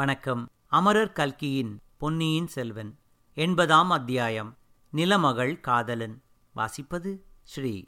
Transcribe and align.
வணக்கம். 0.00 0.50
அமரர் 0.66 1.12
கல்கியின் 1.12 1.80
பொன்னியின் 1.96 2.46
செல்வன் 2.46 2.98
எண்பதாம் 3.34 3.90
அத்தியாயம் 3.90 4.56
நிலமகள் 4.92 5.60
காதலன். 5.60 6.22
வாசிப்பது 6.56 7.18
ஸ்ரீ. 7.42 7.84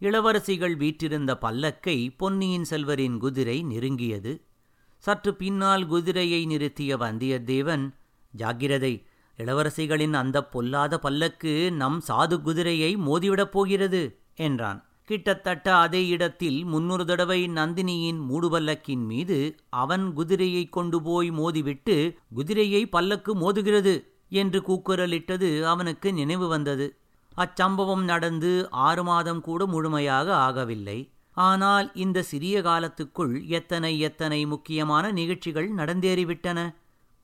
இளவரசிகள் 0.00 0.76
வீற்றிருந்த 0.76 1.38
பல்லக்கை 1.40 2.16
பொன்னியின் 2.16 2.64
செல்வரின் 2.70 3.18
குதிரை 3.18 3.64
நெருங்கியது. 3.64 4.42
சற்று 4.98 5.34
பின்னால் 5.34 5.86
குதிரையை 5.86 6.46
நிறுத்திய 6.46 6.96
வந்தியத்தேவன் 6.96 7.94
ஜாக்கிரதை 8.30 9.06
இளவரசிகளின் 9.36 10.12
அந்த 10.12 10.44
பொல்லாத 10.44 10.98
பல்லக்கு 10.98 11.72
நம் 11.72 12.02
சாது 12.08 12.40
குதிரையை 12.40 12.96
மோதிவிடப் 12.96 13.52
போகிறது 13.52 14.18
என்றான். 14.34 14.88
கிட்டத்தட்ட 15.08 15.66
அதே 15.76 16.00
இடத்தில் 16.06 16.58
முன்னொரு 16.64 17.04
தடவை 17.04 17.40
நந்தினியின் 17.48 18.20
மூடுபல்லக்கின் 18.30 19.04
மீது 19.06 19.38
அவன் 19.82 20.12
குதிரையை 20.12 20.64
கொண்டு 20.68 20.98
போய் 21.02 21.30
மோதிவிட்டு 21.30 21.96
குதிரையை 22.34 22.82
பல்லக்கு 22.86 23.34
மோதுகிறது 23.36 23.94
என்று 24.28 24.60
கூக்குரலிட்டது 24.60 25.50
அவனுக்கு 25.62 26.08
நினைவு 26.12 26.48
வந்தது. 26.48 26.86
அச்சம்பவம் 27.36 28.04
நடந்து 28.04 28.50
ஆறு 28.70 29.02
மாதம் 29.04 29.40
கூட 29.40 29.66
முழுமையாக 29.66 30.28
ஆகவில்லை. 30.36 30.98
ஆனால் 31.36 31.86
இந்த 31.94 32.18
சிறிய 32.22 32.56
காலத்துக்குள் 32.62 33.34
எத்தனை 33.48 33.92
எத்தனை 34.00 34.40
முக்கியமான 34.46 35.04
நிகழ்ச்சிகள் 35.10 35.68
நடந்தேறிவிட்டன. 35.74 36.58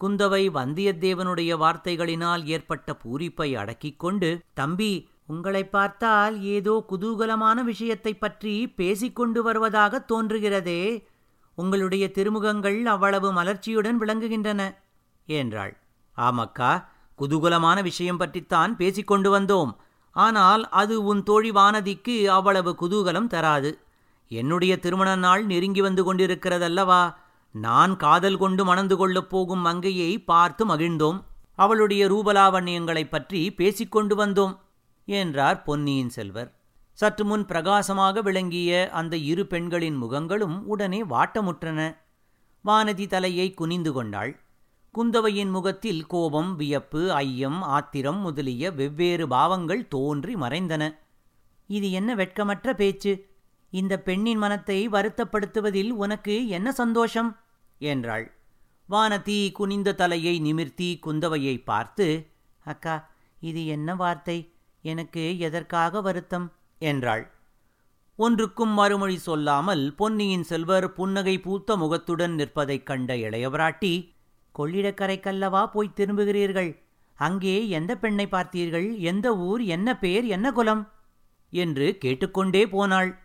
குந்தவை 0.01 0.43
வந்தியத்தேவனுடைய 0.51 1.53
வார்த்தைகளினால் 1.57 2.45
ஏற்பட்ட 2.47 2.97
பூரிப்பை 3.03 3.49
அடக்கிக் 3.55 3.99
கொண்டு 3.99 4.31
தம்பி 4.55 4.93
உங்களை 5.27 5.67
பார்த்தால் 5.67 6.43
ஏதோ 6.43 6.85
குதூகலமான 6.89 7.65
விஷயத்தைப் 7.65 8.21
பற்றி 8.21 8.69
பேசிக்கொண்டு 8.69 9.43
வருவதாக 9.43 10.05
தோன்றுகிறதே. 10.09 11.05
உங்களுடைய 11.55 12.11
திருமுகங்கள் 12.15 12.83
அவ்வளவு 12.83 13.33
மலர்ச்சியுடன் 13.33 13.99
விளங்குகின்றன 14.01 14.75
என்றாள். 15.27 15.79
ஆமக்கா 16.17 16.85
குதூகலமான 17.19 17.83
விஷயம் 17.83 18.17
பற்றித்தான் 18.17 18.77
பேசிக்கொண்டு 18.77 19.41
வந்தோம். 19.41 19.77
ஆனால் 20.13 20.69
அது 20.69 21.05
உன் 21.05 21.23
தோழி 21.23 21.51
வானதிக்கு 21.51 22.25
அவ்வளவு 22.25 22.77
குதூகலம் 22.81 23.27
தராது. 23.27 23.79
என்னுடைய 24.29 24.79
திருமண 24.79 25.17
நாள் 25.17 25.47
நெருங்கி 25.47 25.81
வந்து 25.81 26.15
கொண்டிருக்கிறதல்லவா? 26.15 27.15
நான் 27.51 27.97
காதல் 27.97 28.37
கொண்டு 28.37 28.65
மணந்து 28.65 28.97
கொள்ளப் 28.97 29.31
போகும் 29.31 29.59
மங்கையை 29.59 30.19
பார்த்து 30.19 30.67
மகிழ்ந்தோம். 30.67 31.25
அவளுடைய 31.55 32.07
ரூபலாவண்யங்களைப் 32.07 33.11
பற்றி 33.11 33.53
பேசிக்கொண்டு 33.53 34.27
வந்தோம். 34.27 34.59
என்றார் 35.05 35.63
பொன்னியின் 35.63 36.09
செல்வர். 36.09 36.55
சற்று 36.93 37.25
முன் 37.25 37.45
பிரகாசமாக 37.45 38.23
விளங்கிய 38.23 38.91
அந்த 38.91 39.17
இரு 39.17 39.47
பெண்களின் 39.47 40.03
முகங்களும் 40.03 40.63
உடனே 40.63 41.03
வாட்டமுற்றன. 41.03 41.97
வானதி 42.65 43.07
தலையை 43.07 43.55
குனிந்து 43.55 43.93
கொண்டாள். 43.93 44.41
குந்தவையின் 44.95 45.51
முகத்தில் 45.51 46.07
கோபம் 46.07 46.57
வியப்பு 46.57 47.13
ஐயம் 47.13 47.63
ஆத்திரம் 47.63 48.19
முதலிய 48.19 48.73
வெவ்வேறு 48.73 49.29
பாவங்கள் 49.29 49.89
தோன்றி 49.89 50.35
மறைந்தன. 50.35 50.99
இது 51.67 51.91
என்ன 51.91 52.15
வெட்கமற்ற 52.15 52.73
பேச்சு? 52.73 53.31
இந்த 53.71 53.99
பெண்ணின் 53.99 54.39
மனத்தை 54.39 54.89
வருத்தப்படுத்துவதில் 54.89 55.91
உனக்கு 55.91 56.49
என்ன 56.49 56.73
சந்தோஷம்? 56.73 57.37
என்றாள். 57.79 58.33
வானதி 58.89 59.53
குனிந்த 59.53 59.95
தலையை 59.95 60.39
நிமிர்த்தி 60.39 60.99
குந்தவையை 61.07 61.65
பார்த்து 61.65 62.29
அக்கா 62.65 63.11
இது 63.41 63.67
என்ன 63.67 63.95
வார்த்தை? 63.95 64.52
எனக்கு 64.83 65.39
எதற்காக 65.39 66.01
வருத்தம்? 66.01 66.53
என்றாள். 66.79 67.31
ஒன்றுக்கும் 68.17 68.71
மறுமொழி 68.71 69.19
சொல்லாமல் 69.19 69.95
பொன்னியின் 69.95 70.43
செல்வர் 70.43 70.93
புன்னகை 70.93 71.41
பூத்த 71.41 71.77
முகத்துடன் 71.77 72.35
நிற்பதைக் 72.35 72.87
கண்ட 72.87 73.15
இளையவராட்டி 73.15 74.15
கொள்ளிடக்கரைக்கல்லவா 74.59 75.67
போய் 75.67 75.93
திரும்புகிறீர்கள்? 75.97 76.79
அங்கே 77.15 77.69
எந்த 77.69 77.97
பெண்ணை 77.97 78.27
பார்த்தீர்கள்? 78.27 78.99
எந்த 78.99 79.37
ஊர்? 79.37 79.65
என்ன 79.65 79.99
பேர்? 79.99 80.25
என்ன 80.25 80.53
குலம்? 80.53 80.93
என்று 81.51 81.99
கேட்டுக்கொண்டே 81.99 82.69
போனாள். 82.69 83.19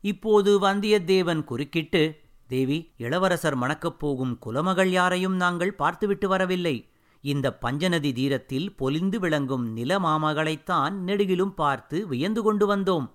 இப்போது 0.00 0.60
வந்தியத்தேவன் 0.60 1.44
குறுக்கிட்டு 1.44 2.20
தேவி 2.46 2.92
இளவரசர் 2.96 3.56
மணக்கப் 3.56 3.98
போகும் 3.98 4.38
குலமகள் 4.46 4.88
யாரையும் 4.88 5.36
நாங்கள் 5.36 5.74
பார்த்துவிட்டு 5.74 6.28
வரவில்லை. 6.28 6.88
இந்த 7.20 7.54
பஞ்சநதி 7.54 8.12
தீரத்தில் 8.12 8.74
பொலிந்து 8.78 9.16
விளங்கும் 9.16 9.76
நிலமாமகளைத்தான் 9.76 10.92
நெடுகிலும் 11.06 11.54
பார்த்து 11.54 12.06
வியந்து 12.06 12.42
கொண்டு 12.42 12.76
வந்தோம். 12.76 13.10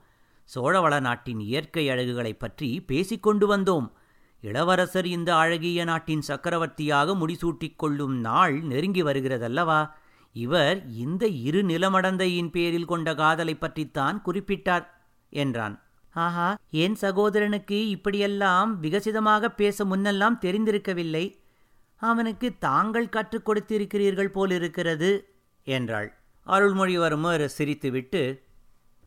சோழவள 0.56 1.00
நாட்டின் 1.00 1.40
இயற்கை 1.40 1.90
அழகுகளைப் 1.90 2.40
பற்றி 2.40 2.81
பேசிக் 2.81 3.24
கொண்டு 3.24 3.58
வந்தோம். 3.58 3.92
இளவரசர் 4.42 5.06
இந்த 5.06 5.36
அழகிய 5.36 5.84
நாட்டின் 5.84 6.22
சக்கரவர்த்தியாக 6.22 7.13
முடிசூட்டிக் 7.13 7.75
கொள்ளும் 7.75 8.19
நாள் 8.19 8.62
நெருங்கி 8.62 9.03
வருகிறதல்லவா? 9.03 9.90
இவர் 10.34 10.88
இந்த 10.88 11.28
இரு 11.28 11.62
நிலமடந்தையின் 11.62 12.50
பேரில் 12.50 12.86
கொண்ட 12.86 13.16
காதலை 13.16 13.56
பற்றித்தான் 13.56 14.22
குறிப்பிட்டார் 14.25 14.88
என்றான். 15.30 15.81
ஆஹா 16.13 16.58
என் 16.72 16.96
சகோதரனுக்கு 17.02 17.88
இப்படியெல்லாம் 17.88 18.84
விகசிதமாக 18.84 19.47
பேச 19.47 19.86
முன்னெல்லாம் 19.86 20.38
தெரிந்திருக்கவில்லை. 20.42 21.43
அவனுக்கு 22.03 22.58
தாங்கள் 22.58 23.09
கற்றுக் 23.09 23.50
கொடுத்திருக்கிறீர்கள் 23.50 24.31
போலிருக்கிறது 24.31 25.34
என்றாள். 25.64 26.18
அருள்மொழிவர்மர் 26.47 27.50
சிரித்துவிட்டு 27.58 28.40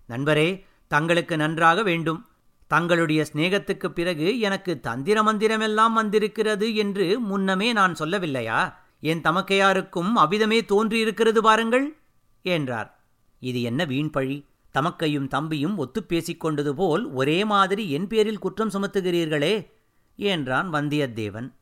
நண்பரே 0.08 0.64
தங்களுக்கு 0.88 1.36
நன்றாக 1.36 1.82
வேண்டும். 1.82 2.26
தங்களுடைய 2.66 3.26
சிநேகத்துக்குப் 3.32 3.94
பிறகு 3.94 4.40
எனக்கு 4.40 4.80
தந்திர 4.80 5.22
மந்திரமெல்லாம் 5.22 5.92
வந்திருக்கிறது 5.92 6.74
என்று 6.74 7.20
முன்னமே 7.20 7.72
நான் 7.72 7.94
சொல்லவில்லையா? 7.98 8.74
என் 9.00 9.20
தமக்கையாருக்கும் 9.20 10.12
அவ்விதமே 10.12 10.60
தோன்றியிருக்கிறது 10.60 11.38
பாருங்கள் 11.38 11.96
என்றார். 12.42 13.00
இது 13.40 13.62
என்ன 13.62 13.84
வீண்பழி 13.84 14.44
தமக்கையும் 14.78 15.28
தம்பியும் 15.28 15.76
ஒத்துப் 15.76 16.12
பேசிக்கொண்டது 16.12 16.72
போல் 16.72 17.06
ஒரே 17.06 17.44
மாதிரி 17.44 17.90
என் 17.90 18.06
பேரில் 18.06 18.38
குற்றம் 18.38 18.70
சுமத்துகிறீர்களே 18.70 19.70
என்றான் 20.16 20.72
வந்தியத்தேவன். 20.72 21.52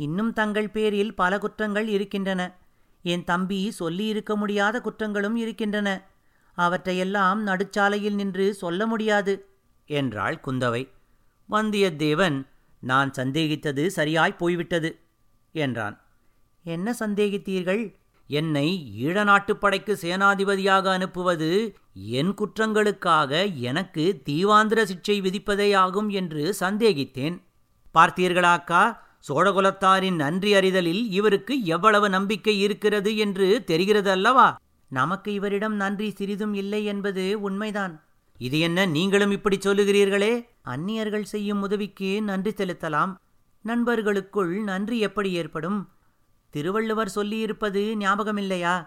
இன்னும் 0.00 0.32
தங்கள் 0.32 0.70
பேரில் 0.70 1.12
பல 1.14 1.32
குற்றங்கள் 1.38 1.88
இருக்கின்றன. 1.88 2.40
என் 3.04 3.24
தம்பி 3.24 3.60
சொல்லியிருக்க 3.70 4.32
முடியாத 4.36 4.76
குற்றங்களும் 4.80 5.36
இருக்கின்றன. 5.36 5.88
அவற்றையெல்லாம் 6.58 7.40
நடுச்சாலையில் 7.46 8.14
நின்று 8.14 8.46
சொல்ல 8.54 8.86
முடியாது 8.86 9.34
என்றாள் 9.90 10.36
குந்தவை. 10.46 10.82
வந்தியத்தேவன் 11.48 12.38
நான் 12.82 13.10
சந்தேகித்தது 13.16 13.84
சரியாய் 13.86 14.36
போய்விட்டது 14.36 14.90
என்றான். 15.54 15.96
என்ன 16.66 16.94
சந்தேகித்தீர்கள்? 17.00 17.82
என்னை 18.30 18.68
ஈழ 19.04 19.16
நாட்டுப்படைக்கு 19.24 19.92
சேனாதிபதியாக 20.02 20.86
அனுப்புவது 20.88 21.48
என் 22.18 22.32
குற்றங்களுக்காக 22.34 23.32
எனக்கு 23.60 24.04
தீவாந்திர 24.28 24.80
சிக்ஷை 24.90 25.16
விதிப்பதேயாகும் 25.26 26.10
என்று 26.10 26.42
சந்தேகித்தேன். 26.60 27.36
பார்த்தீர்களாக்கா? 27.94 28.82
சோழகுலத்தாரின் 29.28 30.14
நன்றி 30.14 30.54
அறிதலில் 30.54 31.10
இவருக்கு 31.10 31.64
எவ்வளவு 31.64 32.08
நம்பிக்கை 32.08 32.60
இருக்கிறது 32.60 33.16
என்று 33.16 33.64
தெரிகிறது 33.64 34.10
அல்லவா 34.10 34.58
நமக்கு 34.88 35.32
இவரிடம் 35.32 35.74
நன்றி 35.74 36.10
சிறிதும் 36.10 36.54
இல்லை 36.54 36.84
என்பது 36.84 37.40
உண்மைதான். 37.40 38.04
இது 38.38 38.58
என்ன 38.58 38.86
நீங்களும் 38.86 39.30
இப்படி 39.30 39.58
சொல்லுகிறீர்களே? 39.58 40.46
அந்நியர்கள் 40.62 41.22
செய்யும் 41.22 41.62
உதவிக்கு 41.62 42.22
நன்றி 42.22 42.50
செலுத்தலாம். 42.50 43.14
நண்பர்களுக்குள் 43.62 44.62
நன்றி 44.62 44.98
எப்படி 44.98 45.32
ஏற்படும்? 45.32 45.88
திருவள்ளுவர் 46.50 47.12
சொல்லியிருப்பது 47.14 47.94
ஞாபகமில்லையா? 48.00 48.86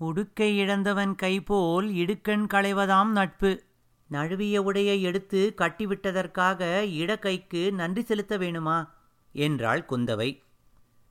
உடுக்கை 0.00 0.56
இழந்தவன் 0.56 1.14
கைபோல் 1.22 1.88
இடுக்கண் 1.92 2.46
களைவதாம் 2.54 3.06
நட்பு. 3.06 3.62
நழுவிய 4.10 4.62
உடையை 4.62 5.00
எடுத்து 5.00 5.54
கட்டிவிட்டதற்காக 5.58 6.82
இடக்கைக்கு 6.92 7.70
நன்றி 7.70 8.02
செலுத்த 8.02 8.38
வேணுமா? 8.38 8.88
என்றாள் 9.32 9.86
குந்தவை. 9.88 10.42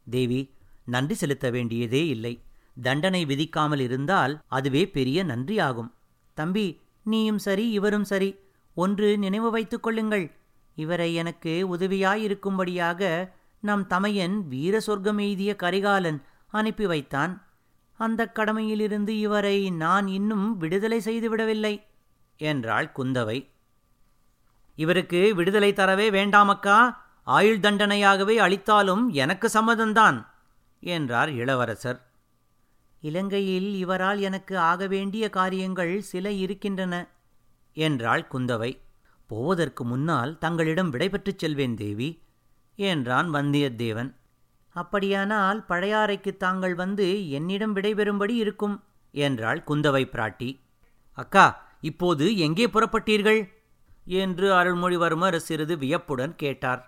தேவி 0.10 0.54
நன்றி 0.86 1.14
செலுத்த 1.14 1.50
வேண்டியதே 1.50 2.08
இல்லை. 2.08 2.42
தண்டனை 2.82 3.26
விதிக்காமல் 3.26 3.80
இருந்தால் 3.80 4.42
அதுவே 4.48 4.90
பெரிய 4.90 5.26
நன்றியாகும். 5.26 5.92
தம்பி 6.34 6.82
நீயும் 7.04 7.38
சரி 7.38 7.70
இவரும் 7.70 8.04
சரி. 8.04 8.36
ஒன்று 8.74 9.18
நினைவு 9.18 9.52
வைத்துக் 9.52 9.84
கொள்ளுங்கள். 9.84 10.32
இவரை 10.76 11.14
எனக்கு 11.14 11.78
உதவியாயிருக்கும்படியாக 11.78 13.30
நம் 13.60 13.88
தமையன் 13.88 14.48
வீர 14.48 14.80
சொர்க்கம் 14.80 15.18
எய்திய 15.18 15.56
கரிகாலன் 15.56 16.24
அனுப்பி 16.48 16.86
வைத்தான். 16.86 17.46
அந்த 17.94 18.32
கடமையிலிருந்து 18.36 19.10
இவரை 19.10 19.70
நான் 19.70 20.08
இன்னும் 20.08 20.58
விடுதலை 20.58 21.00
செய்துவிடவில்லை 21.00 21.82
என்றாள் 22.38 22.92
குந்தவை. 22.98 23.50
இவருக்கு 24.76 25.36
விடுதலை 25.36 25.74
தரவே 25.74 26.12
வேண்டாமக்கா 26.12 27.06
ஆயுள் 27.28 27.60
தண்டனையாகவே 27.60 28.36
அளித்தாலும் 28.36 29.10
எனக்கு 29.10 29.48
சம்மதம்தான் 29.48 30.26
என்றார் 30.80 31.30
இளவரசர். 31.30 32.00
இலங்கையில் 33.02 33.76
இவரால் 33.76 34.20
எனக்கு 34.20 34.60
ஆக 34.60 34.88
வேண்டிய 34.88 35.30
காரியங்கள் 35.30 36.02
சில 36.02 36.32
இருக்கின்றன 36.32 37.10
என்றாள் 37.74 38.28
குந்தவை. 38.32 38.80
போவதற்கு 39.28 39.84
முன்னால் 39.86 40.38
தங்களிடம் 40.38 40.90
விடைபெற்றுச் 40.90 41.38
செல்வேன் 41.38 41.76
தேவி 41.76 42.24
என்றான் 42.76 43.34
வந்தியத்தேவன். 43.34 44.14
அப்படியானால் 44.70 45.66
பழையாறைக்கு 45.70 46.38
தாங்கள் 46.38 46.76
வந்து 46.76 47.30
என்னிடம் 47.30 47.76
விடைபெறும்படி 47.76 48.30
இருக்கும் 48.30 48.84
என்றாள் 49.12 49.64
குந்தவை 49.68 50.04
பிராட்டி. 50.06 50.60
அக்கா 51.12 51.46
இப்போது 51.82 52.38
எங்கே 52.38 52.68
புறப்பட்டீர்கள்? 52.68 53.42
என்று 54.06 54.54
அருள்மொழிவர்மர் 54.54 55.36
சிறிது 55.36 55.78
வியப்புடன் 55.78 56.36
கேட்டார். 56.36 56.82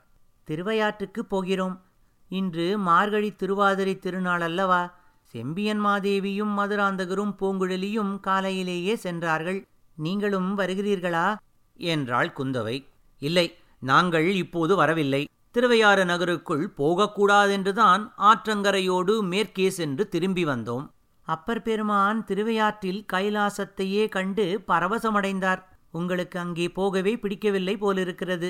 திருவையாற்றுக்கு 0.50 1.19
போகிறோம். 1.19 1.81
இன்று 2.30 2.78
மார்கழி 2.78 3.31
திருவாதிரை 3.31 4.00
திருநாள் 4.00 4.42
அல்லவா? 4.42 4.98
செம்பியன் 5.24 5.86
மாதேவியும் 5.86 6.54
மதுராந்தகரும் 6.57 7.34
பூங்குழலியும் 7.40 8.19
காலையிலேயே 8.19 8.96
சென்றார்கள். 8.96 9.68
நீங்களும் 9.96 10.57
வருகிறீர்களா? 10.57 11.36
என்றாள் 11.74 12.34
குந்தவை. 12.38 12.86
இல்லை 13.19 13.56
நாங்கள் 13.80 14.36
இப்போது 14.36 14.75
வரவில்லை. 14.75 15.28
திருவையாறு 15.51 16.06
நகருக்குள் 16.06 16.74
போகக்கூடாதென்றுதான் 16.78 18.12
ஆற்றங்கரையோடு 18.18 19.22
மேற்கே 19.22 19.69
சென்று 19.69 20.07
திரும்பி 20.07 20.46
வந்தோம். 20.46 20.88
அப்பர் 21.22 21.62
பெருமான் 21.62 22.25
திருவையாற்றில் 22.25 23.06
கைலாசத்தையே 23.13 24.10
கண்டு 24.10 24.63
பரவசமடைந்தார். 24.68 25.62
உங்களுக்கு 25.92 26.40
அங்கே 26.40 26.69
போகவே 26.69 27.18
பிடிக்கவில்லை 27.18 27.78
போலிருக்கிறது. 27.78 28.50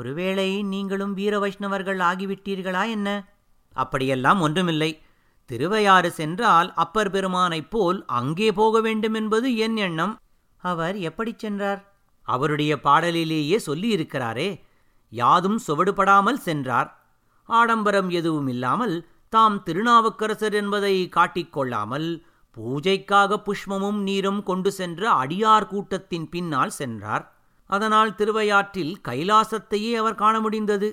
ஒருவேளை 0.00 0.48
நீங்களும் 0.62 1.14
வீர 1.14 1.34
வைஷ்ணவர்கள் 1.38 1.98
ஆகிவிட்டீர்களா 1.98 2.88
என்ன? 2.88 3.08
அப்படியெல்லாம் 3.74 4.40
ஒன்றுமில்லை. 4.40 4.90
திருவையாறு 5.50 6.10
சென்றால் 6.10 6.68
அப்பர் 6.74 7.10
பெருமானைப் 7.10 7.70
போல் 7.70 7.98
அங்கே 8.06 8.52
போக 8.52 8.80
வேண்டும் 8.80 9.14
என்பது 9.14 9.56
என் 9.56 9.76
எண்ணம். 9.76 10.14
அவர் 10.56 10.96
எப்படிச் 10.98 11.38
சென்றார்? 11.38 11.80
அவருடைய 12.22 12.72
பாடலிலேயே 12.80 13.60
சொல்லியிருக்கிறாரே 13.66 14.50
யாதும் 15.12 15.58
சுவடுபடாமல் 15.66 16.40
சென்றார். 16.48 16.90
ஆடம்பரம் 17.48 18.10
எதுவும் 18.10 18.48
இல்லாமல் 18.48 18.96
தாம் 19.28 19.62
திருநாவுக்கரசர் 19.62 20.52
என்பதை 20.52 20.94
காட்டிக்கொள்ளாமல் 21.16 22.08
பூஜைக்காக 22.56 23.36
புஷ்பமும் 23.46 24.00
நீரும் 24.02 24.42
கொண்டு 24.42 24.70
சென்ற 24.72 25.02
அடியார் 25.12 25.66
கூட்டத்தின் 25.66 26.28
பின்னால் 26.28 26.76
சென்றார். 26.80 27.24
அதனால் 27.70 28.14
திருவையாற்றில் 28.14 28.94
கைலாசத்தையே 29.08 29.92
அவர் 29.94 30.20
காண 30.22 30.40
முடிந்தது. 30.40 30.88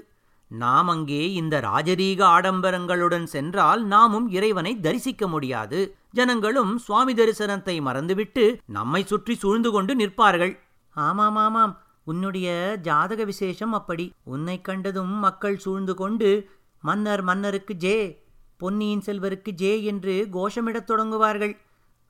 நாம் 0.52 0.88
அங்கே 0.88 1.22
இந்த 1.34 1.56
ராஜரீக 1.60 2.22
ஆடம்பரங்களுடன் 2.36 3.26
சென்றால் 3.36 3.82
நாமும் 3.86 4.28
இறைவனை 4.30 4.74
தரிசிக்க 4.80 5.28
முடியாது. 5.28 5.80
ஜனங்களும் 6.12 6.74
சுவாமி 6.78 7.14
தரிசனத்தை 7.14 7.76
மறந்துவிட்டு 7.82 8.46
நம்மை 8.66 9.02
சுற்றி 9.06 9.36
சூழ்ந்து 9.36 9.72
கொண்டு 9.72 9.96
நிற்பார்கள். 9.96 10.54
ஆமாம் 10.96 11.36
ஆமாம். 11.36 11.74
உன்னுடைய 12.04 12.48
ஜாதக 12.82 13.22
விசேஷம் 13.24 13.74
அப்படி. 13.74 14.06
உன்னை 14.24 14.56
கண்டதும் 14.62 15.16
மக்கள் 15.26 15.58
சூழ்ந்து 15.58 15.96
கொண்டு 15.96 16.30
மன்னர் 16.84 17.22
மன்னருக்கு 17.22 17.74
ஜே 17.76 17.98
பொன்னியின் 18.58 19.04
செல்வருக்கு 19.06 19.52
ஜே 19.62 19.72
என்று 19.84 20.16
கோஷமிடத் 20.34 20.90
தொடங்குவார்கள். 20.92 21.54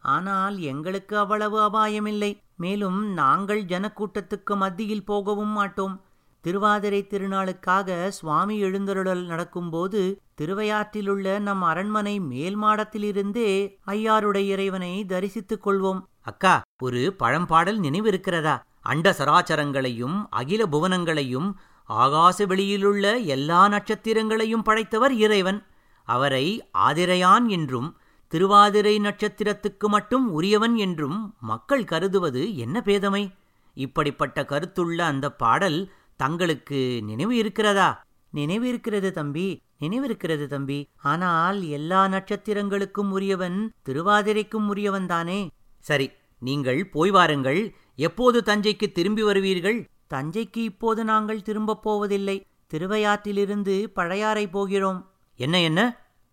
ஆனால் 0.04 0.56
எங்களுக்கு 0.72 1.16
அவ்வளவு 1.18 1.58
அபாயமில்லை. 1.62 2.32
மேலும் 2.58 3.00
நாங்கள் 3.14 3.64
ஜனக்கூட்டத்துக்கு 3.64 4.56
மத்தியில் 4.56 5.06
போகவும் 5.06 5.56
மாட்டோம். 5.60 5.96
திருவாதிரை 6.42 7.08
திருநாளுக்காக 7.10 8.08
சுவாமி 8.08 8.56
எழுந்தருளல் 8.60 9.26
நடக்கும்போது 9.26 10.02
திருவையாற்றிலுள்ள 10.42 11.40
நம் 11.40 11.62
அரண்மனை 11.62 12.20
மேல் 12.20 12.58
மாடத்திலிருந்தே 12.62 13.50
ஐயாருடைய 13.88 14.46
இறைவனை 14.46 15.06
தரிசித்துக் 15.08 15.64
கொள்வோம். 15.66 16.02
அக்கா 16.22 16.62
ஒரு 16.84 17.16
பழம்பாடல் 17.20 17.80
நினைவிருக்கிறதா? 17.80 18.56
அண்ட 18.82 19.16
சராச்சரங்களையும் 19.18 20.18
அகில 20.30 20.66
புவனங்களையும் 20.72 21.50
ஆகாச 21.90 22.48
வெளியிலுள்ள 22.48 23.18
எல்லா 23.18 23.70
நட்சத்திரங்களையும் 23.70 24.64
படைத்தவர் 24.64 25.14
இறைவன். 25.14 25.66
அவரை 26.08 26.70
ஆதிரையான் 26.78 27.48
என்றும் 27.48 27.98
திருவாதிரை 28.28 29.00
நட்சத்திரத்துக்கு 29.00 29.88
மட்டும் 29.88 30.32
உரியவன் 30.32 30.76
என்றும் 30.76 31.36
மக்கள் 31.40 31.84
கருதுவது 31.84 32.58
என்ன 32.58 32.82
பேதமை? 32.86 33.32
இப்படிப்பட்ட 33.74 34.46
கருத்துள்ள 34.50 34.98
அந்த 34.98 35.32
பாடல் 35.32 35.92
தங்களுக்கு 36.16 37.00
நினைவு 37.04 37.36
இருக்கிறதா? 37.36 38.04
நினைவு 38.30 38.68
இருக்கிறது 38.68 39.12
தம்பி 39.12 39.62
நினைவிருக்கிறது 39.82 40.48
தம்பி. 40.48 40.88
ஆனால் 40.96 41.68
எல்லா 41.70 42.08
நட்சத்திரங்களுக்கும் 42.08 43.10
உரியவன் 43.10 43.74
திருவாதிரைக்கும் 43.86 44.68
உரியவன் 44.68 45.06
தானே? 45.06 45.50
சரி 45.80 46.12
நீங்கள் 46.40 46.90
போய் 46.90 47.12
வாருங்கள். 47.12 47.76
எப்போது 47.96 48.44
தஞ்சைக்கு 48.46 48.92
திரும்பி 48.92 49.24
வருவீர்கள்? 49.24 49.88
தஞ்சைக்கு 50.14 50.58
இப்போது 50.58 51.04
நாங்கள் 51.04 51.42
திரும்பப் 51.42 51.84
போவதில்லை. 51.84 52.46
திருவையாற்றிலிருந்து 52.74 53.84
பழையாறை 53.84 54.48
போகிறோம். 54.48 55.12
என்ன 55.36 55.62
என்ன? 55.62 55.82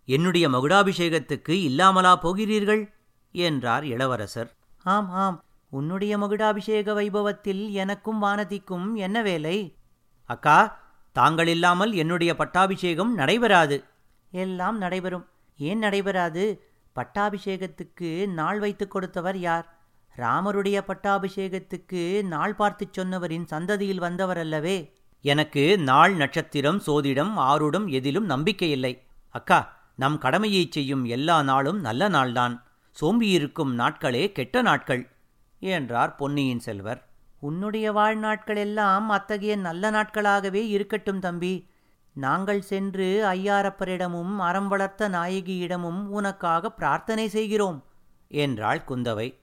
என்னுடைய 0.05 0.49
மகுடாபிஷேகத்துக்கு 0.49 1.51
இல்லாமலா 1.51 2.17
போகிறீர்கள்? 2.17 2.95
என்றார் 3.33 3.85
இளவரசர். 3.85 4.55
ஆம் 4.83 5.11
ஆம். 5.11 5.45
உன்னுடைய 5.71 6.19
மகுடாபிஷேக 6.19 6.95
வைபவத்தில் 6.95 7.71
எனக்கும் 7.71 8.23
வானதிக்கும் 8.23 8.95
என்ன 8.95 9.23
வேலை? 9.23 9.77
அக்கா 10.25 10.79
தாங்கள் 11.12 11.47
இல்லாமல் 11.47 11.93
என்னுடைய 11.93 12.37
பட்டாபிஷேகம் 12.37 13.15
நடைபெறாது. 13.15 13.85
எல்லாம் 14.31 14.79
நடைபெறும். 14.79 15.29
ஏன் 15.56 15.79
நடைபெறாது? 15.79 16.69
பட்டாபிஷேகத்துக்கு 16.97 18.27
நாள் 18.27 18.59
வைத்துக் 18.59 18.91
கொடுத்தவர் 18.91 19.39
யார்? 19.39 19.79
ராமருடைய 20.17 20.81
பட்டாபிஷேகத்துக்கு 20.81 22.23
நாள் 22.23 22.55
பார்த்துச் 22.55 23.01
சொன்னவரின் 23.01 23.47
சந்ததியில் 23.51 23.97
வந்தவர் 23.97 24.39
அல்லவே 24.39 24.93
எனக்கு 25.21 25.79
நாள் 25.79 26.15
நட்சத்திரம் 26.15 26.81
சோதிடம் 26.87 27.33
ஆருடம் 27.37 27.91
எதிலும் 27.91 28.31
நம்பிக்கையில்லை. 28.31 28.99
அக்கா 29.31 29.83
நம் 29.94 30.19
கடமையைச் 30.19 30.73
செய்யும் 30.73 31.05
எல்லா 31.05 31.43
நாளும் 31.43 31.81
நல்ல 31.81 32.08
நாள்தான். 32.08 32.62
சோம்பியிருக்கும் 33.00 33.73
நாட்களே 33.75 34.32
கெட்ட 34.32 34.62
நாட்கள் 34.62 35.11
என்றார் 35.58 36.14
பொன்னியின் 36.14 36.58
செல்வர். 36.58 37.08
உன்னுடைய 37.38 37.93
வாழ்நாட்கள் 37.93 38.56
எல்லாம் 38.56 39.08
அத்தகைய 39.08 39.56
நல்ல 39.56 39.91
நாட்களாகவே 39.91 40.69
இருக்கட்டும் 40.69 41.20
தம்பி. 41.20 41.69
நாங்கள் 42.12 42.61
சென்று 42.61 43.25
ஐயாரப்பரிடமும் 43.26 44.37
அறம் 44.37 44.69
வளர்த்த 44.69 45.08
நாயகியிடமும் 45.08 46.06
உனக்காக 46.06 46.70
பிரார்த்தனை 46.70 47.29
செய்கிறோம் 47.29 47.85
என்றாள் 48.29 48.82
குந்தவை. 48.88 49.35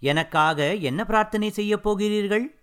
எனக்காக 0.00 0.74
என்ன 0.74 1.04
பிரார்த்தனை 1.04 1.50
செய்யப் 1.50 1.82
போகிறீர்கள்? 1.82 2.58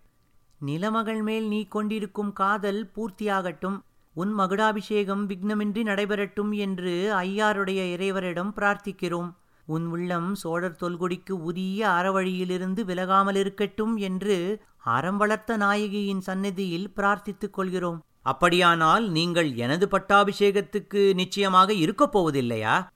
நிலமகள் 0.66 1.22
மேல் 1.22 1.48
நீ 1.48 1.66
கொண்டிருக்கும் 1.66 2.34
காதல் 2.34 2.92
பூர்த்தியாகட்டும். 2.96 3.82
உன் 4.14 4.32
மகுடாபிஷேகம் 4.40 5.30
விக்னமின்றி 5.30 5.82
நடைபெறட்டும் 5.84 6.52
என்று 6.56 7.14
ஐயாருடைய 7.16 7.82
இறைவரிடம் 7.96 8.52
பிரார்த்திக்கிறோம். 8.56 9.30
உன் 9.66 9.86
உள்ளம் 9.86 10.36
சோழர் 10.36 10.78
தொல்குடிக்கு 10.82 11.32
உரிய 11.32 11.88
அறவழியிலிருந்து 11.88 12.82
விலகாமல் 12.84 13.36
இருக்கட்டும் 13.36 13.98
என்று 13.98 14.62
அறம் 14.78 15.18
வளர்த்த 15.18 15.58
நாயகியின் 15.58 16.20
சந்நிதியில் 16.20 16.92
பிரார்த்தித்துக் 16.96 17.54
கொள்கிறோம். 17.54 18.00
அப்படியானால் 18.22 19.10
நீங்கள் 19.10 19.54
எனது 19.54 19.88
பட்டாபிஷேகத்துக்கு 19.88 21.14
நிச்சயமாக 21.14 21.74
இருக்கப் 21.74 22.18
போவதில்லையா? 22.18 22.88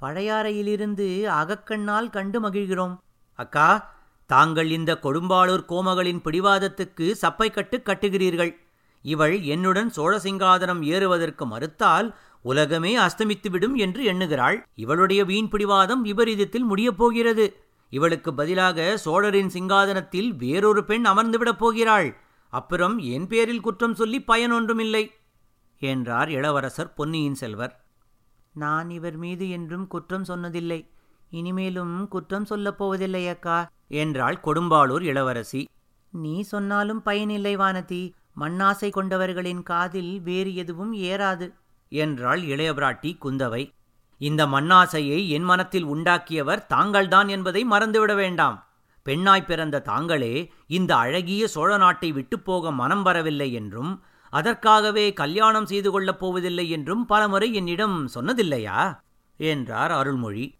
பழையாறையிலிருந்து 0.00 1.08
அகக்கண்ணால் 1.40 2.10
கண்டு 2.10 2.40
மகிழ்கிறோம். 2.40 2.96
அக்கா 3.34 3.94
தாங்கள் 4.26 4.70
இந்த 4.70 4.98
கொடும்பாளூர் 5.02 5.64
கோமகளின் 5.68 6.22
பிடிவாதத்துக்கு 6.24 7.14
சப்பை 7.22 7.50
கட்டு 7.50 7.82
கட்டுகிறீர்கள். 7.84 8.52
இவள் 9.02 9.40
என்னுடன் 9.40 9.90
சோழசிங்காதனம் 9.96 10.84
ஏறுவதற்கு 10.84 11.46
மறுத்தால் 11.46 12.14
உலகமே 12.42 12.96
அஸ்தமித்துவிடும் 12.96 13.74
என்று 13.74 14.04
எண்ணுகிறாள். 14.04 14.66
இவளுடைய 14.74 15.24
வீண் 15.24 15.48
பிடிவாதம் 15.48 16.04
விபரீதத்தில் 16.04 16.64
முடியப் 16.64 16.96
போகிறது. 16.96 17.56
இவளுக்கு 17.90 18.34
பதிலாக 18.34 18.96
சோழரின் 18.96 19.48
சிங்காதனத்தில் 19.48 20.36
வேறொரு 20.36 20.84
பெண் 20.84 21.06
அமர்ந்துவிடப் 21.06 21.58
போகிறாள். 21.58 22.16
அப்புறம் 22.48 22.98
என் 22.98 23.26
பேரில் 23.26 23.60
குற்றம் 23.60 23.94
சொல்லி 23.94 24.24
பயனொன்றுமில்லை 24.26 25.10
என்றார் 25.78 26.30
இளவரசர் 26.30 26.94
பொன்னியின் 26.94 27.34
செல்வர். 27.34 27.84
நான் 28.52 28.90
இவர் 28.90 29.16
மீது 29.16 29.50
என்றும் 29.50 29.86
குற்றம் 29.86 30.24
சொன்னதில்லை. 30.24 30.88
இனிமேலும் 31.30 32.08
குற்றம் 32.08 32.44
சொல்லப் 32.44 32.78
போவதில்லை 32.78 33.28
அக்கா 33.28 33.70
என்றாள் 33.88 34.40
கொடும்பாளூர் 34.44 35.02
இளவரசி. 35.02 35.68
நீ 36.10 36.40
சொன்னாலும் 36.40 37.02
பயனில்லை 37.02 37.56
வானதி. 37.56 38.12
மண்ணாசை 38.40 38.90
கொண்டவர்களின் 38.90 39.62
காதில் 39.62 40.20
வேறு 40.20 40.54
எதுவும் 40.54 40.94
ஏறாது 40.94 41.52
என்றாள் 41.88 42.42
இளையபிராட்டி 42.42 43.16
குந்தவை. 43.24 43.70
இந்த 44.18 44.46
மண்ணாசையை 44.46 45.28
என் 45.28 45.42
மனத்தில் 45.42 45.86
உண்டாக்கியவர் 45.86 46.66
தாங்கள்தான் 46.66 47.28
என்பதை 47.28 47.64
மறந்துவிட 47.64 48.14
வேண்டாம். 48.14 48.66
பெண்ணாய் 49.02 49.44
பிறந்த 49.44 49.80
தாங்களே 49.80 50.52
இந்த 50.66 50.96
அழகிய 50.96 51.46
சோழ 51.46 51.76
நாட்டை 51.76 52.12
விட்டுப்போக 52.12 52.72
மனம் 52.72 53.02
வரவில்லை 53.02 53.52
என்றும் 53.52 54.02
அதற்காகவே 54.30 55.12
கல்யாணம் 55.12 55.66
செய்து 55.66 55.90
கொள்ளப் 55.90 56.18
போவதில்லை 56.18 56.70
என்றும் 56.70 57.06
பலமுறை 57.06 57.54
என்னிடம் 57.54 58.08
சொன்னதில்லையா? 58.14 59.00
என்றார் 59.36 59.90
அருள்மொழி. 59.90 60.54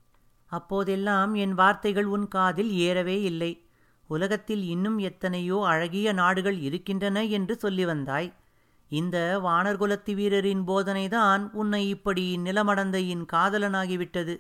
அப்போதெல்லாம் 0.46 1.34
என் 1.34 1.54
வார்த்தைகள் 1.54 2.04
உன் 2.04 2.28
காதில் 2.28 2.72
ஏறவே 2.72 3.22
இல்லை. 3.22 3.65
உலகத்தில் 4.06 4.64
இன்னும் 4.64 4.98
எத்தனையோ 4.98 5.58
அழகிய 5.66 6.12
நாடுகள் 6.12 6.58
இருக்கின்றன 6.58 7.24
என்று 7.24 7.54
சொல்லி 7.58 7.84
வந்தாய். 7.84 8.28
இந்த 8.90 9.16
வானர்குலத்து 9.44 10.12
வீரரின் 10.14 10.62
போதனைதான் 10.66 11.44
உன்னை 11.52 11.88
இப்படி 11.88 12.24
நிலமடந்தையின் 12.44 13.24
காதலனாகிவிட்டது 13.32 14.34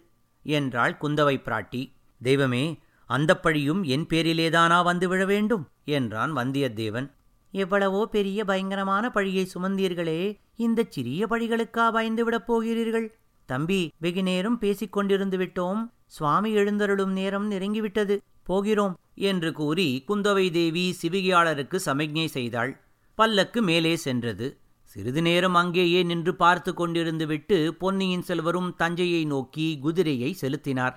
என்றாள் 0.46 0.96
குந்தவை 1.00 1.36
பிராட்டி. 1.44 1.82
தெய்வமே 2.20 2.64
அந்த 3.10 3.32
பழியும் 3.36 3.82
என் 3.84 4.06
பேரிலேதானா 4.06 4.78
வந்து 4.82 5.08
விழ 5.08 5.24
வேண்டும் 5.24 5.64
என்றான் 5.84 6.32
வந்தியத்தேவன். 6.36 7.08
எவ்வளவோ 7.54 8.06
பெரிய 8.06 8.44
பயங்கரமான 8.44 9.10
பழியை 9.10 9.44
சுமந்தீர்களே 9.54 10.20
இந்த 10.56 10.86
சிறிய 10.88 11.26
பழிகளுக்கா 11.26 11.84
பயந்துவிடப் 11.96 12.46
போகிறீர்கள்? 12.46 13.06
தம்பி 13.48 13.80
வெகு 13.98 14.22
நேரம் 14.22 14.58
பேசிக் 14.58 14.96
கொண்டிருந்து 14.96 15.36
விட்டோம். 15.42 15.82
சுவாமி 16.06 16.50
எழுந்தருளும் 16.54 17.12
நேரம் 17.12 17.50
நெருங்கிவிட்டது. 17.50 18.16
போகிறோம் 18.46 18.94
என்று 19.28 19.50
கூறி 19.52 19.88
குந்தவை 20.08 20.46
தேவி 20.50 20.84
சிவிகையாளருக்கு 21.00 21.78
சமிக்ஞை 21.86 22.26
செய்தாள். 22.36 22.72
பல்லக்கு 23.18 23.60
மேலே 23.62 23.92
சென்றது. 23.96 24.46
சிறிது 24.90 25.22
நேரம் 25.22 25.54
அங்கேயே 25.54 26.00
நின்று 26.02 26.32
பார்த்து 26.34 26.70
கொண்டிருந்துவிட்டு 26.72 27.56
பொன்னியின் 27.80 28.22
செல்வரும் 28.22 28.70
தஞ்சையை 28.76 29.22
நோக்கி 29.24 29.66
குதிரையை 29.78 30.30
செலுத்தினார். 30.32 30.96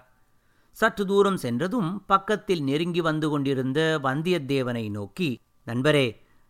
சற்று 0.78 1.04
தூரம் 1.06 1.38
சென்றதும் 1.38 1.90
பக்கத்தில் 2.08 2.62
நெருங்கி 2.64 3.02
வந்து 3.02 3.28
கொண்டிருந்த 3.30 3.80
வந்தியத்தேவனை 4.04 4.86
நோக்கி 4.90 5.30
நண்பரே 5.68 6.08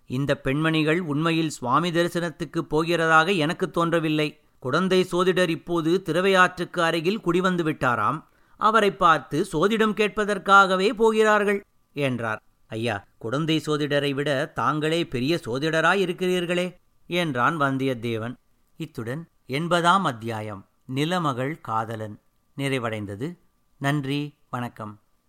இந்த 0.10 0.32
பெண்மணிகள் 0.38 1.00
உண்மையில் 1.12 1.56
சுவாமி 1.58 1.90
தரிசனத்துக்கு 1.92 2.62
போகிறதாக 2.72 3.38
எனக்கு 3.38 3.66
தோன்றவில்லை. 3.70 4.30
குடந்தை 4.64 5.00
சோதிடர் 5.04 5.50
இப்போது 5.50 5.92
திருவையாற்றுக்கு 6.06 6.80
அருகில் 6.80 7.24
குடிவந்து 7.26 7.64
விட்டாராம். 7.64 8.20
அவரை 8.60 8.92
பார்த்து 8.92 9.38
சோதிடம் 9.54 9.98
கேட்பதற்காகவே 10.00 10.90
போகிறார்கள் 10.94 11.60
என்றார். 11.96 12.42
ஐயா 12.68 12.96
குழந்தை 13.18 13.58
சோதிடரை 13.66 14.12
விட 14.14 14.30
தாங்களே 14.56 15.02
பெரிய 15.08 15.40
சோதிடராயிருக்கிறீர்களே 15.46 16.68
என்றான் 17.08 17.58
வந்தியத்தேவன். 17.60 18.36
இத்துடன் 18.80 19.24
எண்பதாம் 19.48 20.06
அத்தியாயம் 20.12 20.62
நிலமகள் 20.96 21.54
காதலன் 21.62 22.18
நிறைவடைந்தது. 22.58 23.28
நன்றி 23.82 24.22
வணக்கம். 24.50 24.94